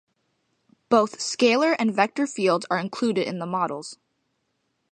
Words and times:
Both 0.89 1.19
scalar 1.19 1.75
and 1.77 1.93
vector 1.93 2.25
fields 2.25 2.65
are 2.71 2.79
included 2.79 3.27
in 3.27 3.37
the 3.37 3.45
models. 3.45 3.99